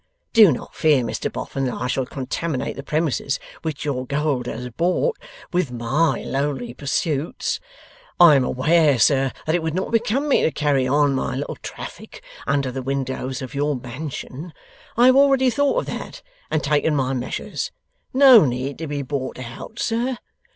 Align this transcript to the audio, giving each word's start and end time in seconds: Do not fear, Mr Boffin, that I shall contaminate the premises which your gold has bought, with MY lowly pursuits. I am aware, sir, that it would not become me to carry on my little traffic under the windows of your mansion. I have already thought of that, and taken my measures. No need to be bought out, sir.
Do 0.33 0.51
not 0.51 0.73
fear, 0.73 1.03
Mr 1.03 1.31
Boffin, 1.31 1.65
that 1.65 1.75
I 1.75 1.85
shall 1.85 2.07
contaminate 2.07 2.75
the 2.75 2.81
premises 2.81 3.39
which 3.61 3.85
your 3.85 4.07
gold 4.07 4.47
has 4.47 4.67
bought, 4.69 5.19
with 5.53 5.71
MY 5.71 6.23
lowly 6.23 6.73
pursuits. 6.73 7.59
I 8.19 8.33
am 8.33 8.43
aware, 8.43 8.97
sir, 8.97 9.31
that 9.45 9.53
it 9.53 9.61
would 9.61 9.75
not 9.75 9.91
become 9.91 10.27
me 10.27 10.41
to 10.41 10.49
carry 10.49 10.87
on 10.87 11.13
my 11.13 11.35
little 11.35 11.57
traffic 11.57 12.23
under 12.47 12.71
the 12.71 12.81
windows 12.81 13.43
of 13.43 13.53
your 13.53 13.75
mansion. 13.75 14.53
I 14.97 15.05
have 15.05 15.15
already 15.15 15.51
thought 15.51 15.81
of 15.81 15.85
that, 15.85 16.23
and 16.49 16.63
taken 16.63 16.95
my 16.95 17.13
measures. 17.13 17.71
No 18.11 18.43
need 18.43 18.79
to 18.79 18.87
be 18.87 19.03
bought 19.03 19.37
out, 19.37 19.77
sir. 19.77 20.17